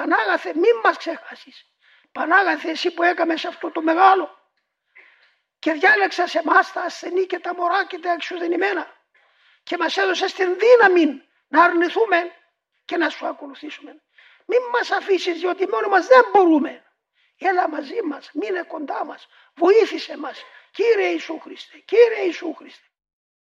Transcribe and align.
Πανάγαθε 0.00 0.52
μην 0.54 0.76
μας 0.84 0.96
ξεχάσεις. 0.96 1.66
Πανάγαθε 2.12 2.70
εσύ 2.70 2.90
που 2.90 3.02
έκαμες 3.02 3.44
αυτό 3.44 3.70
το 3.70 3.82
μεγάλο 3.82 4.38
και 5.58 5.72
διάλεξα 5.72 6.26
σε 6.26 6.38
εμάς 6.38 6.72
τα 6.72 6.82
ασθενή 6.82 7.26
και 7.26 7.38
τα 7.38 7.54
μωρά 7.54 7.84
και 7.84 7.98
τα 7.98 8.12
εξουδενημένα 8.12 8.96
και 9.62 9.76
μας 9.76 9.96
έδωσες 9.96 10.32
την 10.32 10.58
δύναμη 10.58 11.22
να 11.48 11.62
αρνηθούμε 11.64 12.32
και 12.84 12.96
να 12.96 13.08
σου 13.08 13.26
ακολουθήσουμε. 13.26 14.02
Μην 14.46 14.58
μας 14.72 14.90
αφήσεις 14.90 15.40
διότι 15.40 15.68
μόνο 15.68 15.88
μας 15.88 16.06
δεν 16.06 16.24
μπορούμε. 16.32 16.84
Έλα 17.38 17.68
μαζί 17.68 18.02
μας, 18.02 18.30
μείνε 18.32 18.62
κοντά 18.62 19.04
μας, 19.04 19.28
βοήθησε 19.54 20.18
μας. 20.18 20.42
Κύριε 20.70 21.08
Ιησού 21.08 21.38
Χριστέ, 21.40 21.78
Κύριε 21.78 22.24
Ιησού 22.24 22.54
Χριστέ. 22.54 22.86